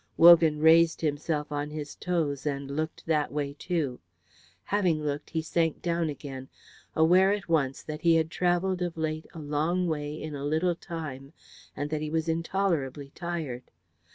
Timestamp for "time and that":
10.73-12.01